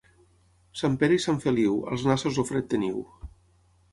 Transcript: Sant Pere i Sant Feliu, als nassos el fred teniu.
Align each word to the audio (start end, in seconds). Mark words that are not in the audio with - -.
Sant 0.79 0.93
Pere 1.03 1.15
i 1.17 1.19
Sant 1.25 1.37
Feliu, 1.43 1.77
als 1.95 2.07
nassos 2.11 2.41
el 2.45 2.49
fred 2.53 2.67
teniu. 2.75 3.03